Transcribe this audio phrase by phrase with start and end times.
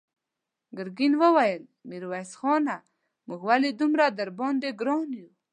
[0.77, 2.77] ګرګين وويل: ميرويس خانه!
[3.27, 5.29] موږ ولې دومره درباندې ګران يو؟